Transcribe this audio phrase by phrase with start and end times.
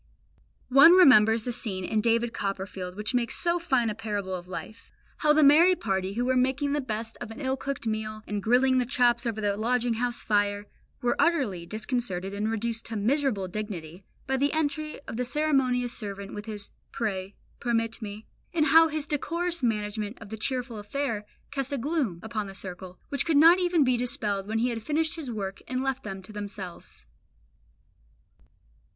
[0.69, 4.91] One remembers the scene in David Copperfield which makes so fine a parable of life;
[5.17, 8.41] how the merry party who were making the best of an ill cooked meal, and
[8.41, 10.65] grilling the chops over the lodging house fire,
[11.03, 16.33] were utterly disconcerted and reduced to miserable dignity by the entry of the ceremonious servant
[16.33, 18.25] with his "Pray, permit me,"
[18.55, 22.97] and how his decorous management of the cheerful affair cast a gloom upon the circle
[23.09, 26.23] which could not even be dispelled when he had finished his work and left them
[26.23, 27.05] to themselves.